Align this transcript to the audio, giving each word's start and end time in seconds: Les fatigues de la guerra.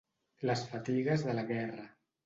Les 0.49 0.63
fatigues 0.71 1.27
de 1.31 1.39
la 1.41 1.47
guerra. 1.55 1.91